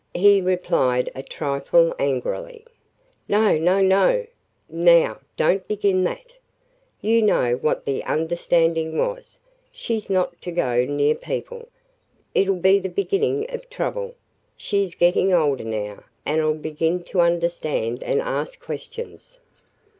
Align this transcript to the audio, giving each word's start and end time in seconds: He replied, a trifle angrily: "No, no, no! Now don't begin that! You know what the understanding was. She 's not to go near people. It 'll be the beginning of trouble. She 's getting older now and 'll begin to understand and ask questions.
He 0.15 0.41
replied, 0.41 1.11
a 1.13 1.21
trifle 1.21 1.93
angrily: 1.99 2.65
"No, 3.27 3.55
no, 3.59 3.83
no! 3.83 4.25
Now 4.67 5.19
don't 5.37 5.67
begin 5.67 6.03
that! 6.05 6.33
You 7.01 7.21
know 7.21 7.57
what 7.57 7.85
the 7.85 8.03
understanding 8.05 8.97
was. 8.97 9.37
She 9.71 9.99
's 9.99 10.09
not 10.09 10.41
to 10.41 10.51
go 10.51 10.85
near 10.85 11.13
people. 11.13 11.67
It 12.33 12.49
'll 12.49 12.55
be 12.55 12.79
the 12.79 12.89
beginning 12.89 13.45
of 13.51 13.69
trouble. 13.69 14.15
She 14.57 14.87
's 14.87 14.95
getting 14.95 15.33
older 15.33 15.63
now 15.63 16.05
and 16.25 16.43
'll 16.43 16.55
begin 16.55 17.03
to 17.03 17.21
understand 17.21 18.01
and 18.01 18.23
ask 18.23 18.59
questions. 18.59 19.37